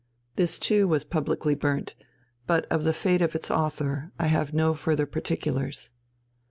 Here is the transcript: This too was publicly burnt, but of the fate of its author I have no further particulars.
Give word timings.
This 0.35 0.57
too 0.57 0.87
was 0.87 1.03
publicly 1.03 1.53
burnt, 1.53 1.93
but 2.47 2.65
of 2.71 2.83
the 2.85 2.91
fate 2.91 3.21
of 3.21 3.35
its 3.35 3.51
author 3.51 4.11
I 4.17 4.25
have 4.25 4.51
no 4.51 4.73
further 4.73 5.05
particulars. 5.05 5.91